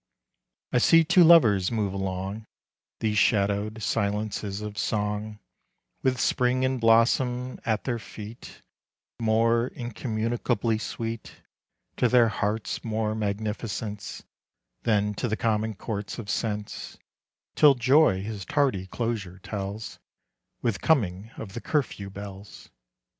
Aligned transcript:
I 0.73 0.79
see 0.79 1.03
two 1.03 1.23
lovers 1.23 1.71
move 1.71 1.93
along 1.93 2.47
These 3.01 3.19
shadowed 3.19 3.83
silences 3.83 4.61
of 4.61 4.79
song, 4.79 5.37
With 6.01 6.19
spring 6.19 6.63
in 6.63 6.79
blossom 6.79 7.59
at 7.67 7.83
their 7.83 7.99
feet 7.99 8.63
More 9.19 9.67
incommunicably 9.67 10.79
sweet 10.79 11.43
To 11.97 12.09
their 12.09 12.29
hearts' 12.29 12.83
more 12.83 13.13
magnificence, 13.13 14.23
Than 14.81 15.13
to 15.13 15.27
the 15.27 15.37
common 15.37 15.75
courts 15.75 16.17
of 16.17 16.31
sense, 16.31 16.97
Till 17.53 17.75
joy 17.75 18.23
his 18.23 18.43
tardy 18.43 18.87
closure 18.87 19.37
tells 19.37 19.99
With 20.63 20.81
coming 20.81 21.29
of 21.37 21.53
the 21.53 21.61
curfew 21.61 22.09
bells. 22.09 22.69